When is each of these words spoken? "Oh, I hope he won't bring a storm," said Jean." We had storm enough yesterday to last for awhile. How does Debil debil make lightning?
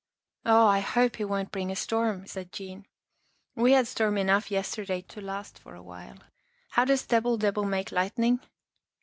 "Oh, 0.47 0.65
I 0.65 0.79
hope 0.79 1.17
he 1.17 1.23
won't 1.25 1.51
bring 1.51 1.69
a 1.69 1.75
storm," 1.75 2.25
said 2.25 2.51
Jean." 2.51 2.87
We 3.55 3.73
had 3.73 3.85
storm 3.85 4.17
enough 4.17 4.49
yesterday 4.49 5.03
to 5.03 5.21
last 5.21 5.59
for 5.59 5.75
awhile. 5.75 6.17
How 6.71 6.85
does 6.85 7.05
Debil 7.05 7.37
debil 7.37 7.65
make 7.65 7.91
lightning? 7.91 8.39